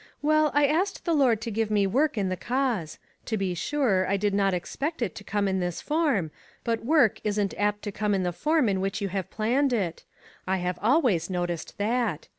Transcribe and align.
Well, 0.23 0.49
I 0.55 0.65
asked 0.65 1.05
the 1.05 1.13
Lord 1.13 1.41
to 1.41 1.51
give 1.51 1.69
me 1.69 1.85
work 1.85 2.17
in 2.17 2.29
the 2.29 2.35
cause. 2.35 2.97
To 3.25 3.37
be 3.37 3.53
sure, 3.53 4.07
I 4.09 4.17
did 4.17 4.33
not 4.33 4.51
ex 4.51 4.75
pect 4.75 4.99
it 5.03 5.13
to 5.13 5.23
come 5.23 5.47
in 5.47 5.59
this 5.59 5.79
form, 5.79 6.31
but 6.63 6.83
work 6.83 7.21
isn't 7.23 7.53
apt 7.55 7.83
to 7.83 7.91
come 7.91 8.15
in 8.15 8.23
the 8.23 8.33
form 8.33 8.67
in 8.67 8.81
which 8.81 8.99
you 8.99 9.09
have 9.09 9.29
planned 9.29 9.73
it; 9.73 10.03
I 10.47 10.57
have 10.57 10.79
always 10.81 11.29
noticed 11.29 11.77
that. 11.77 12.27